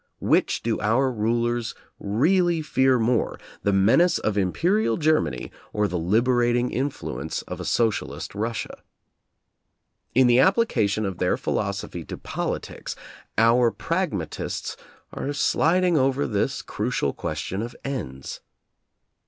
Which 0.17 0.63
do 0.63 0.79
our 0.81 1.11
rulers 1.11 1.75
really 1.99 2.63
fear 2.63 2.97
more, 2.97 3.39
the 3.61 3.71
menace 3.71 4.17
of 4.17 4.35
Imperial 4.35 4.97
Germany, 4.97 5.51
or 5.73 5.87
the 5.87 5.99
liberating 5.99 6.71
influence 6.71 7.43
of 7.43 7.59
a 7.59 7.65
socialist 7.65 8.33
Russia. 8.33 8.81
In 10.15 10.25
the 10.25 10.39
application 10.39 11.05
of 11.05 11.19
their 11.19 11.37
philosophy 11.37 12.03
to 12.05 12.17
politics, 12.17 12.95
our 13.37 13.69
pragmatists 13.69 14.75
are 15.13 15.33
slid 15.33 15.83
ing 15.83 15.99
over 15.99 16.25
this 16.25 16.63
crucial 16.63 17.13
question 17.13 17.61
of 17.61 17.75
ends. 17.85 18.41